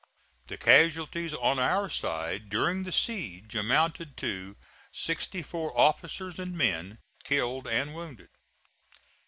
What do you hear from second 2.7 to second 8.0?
the siege amounted to sixty four officers and men, killed and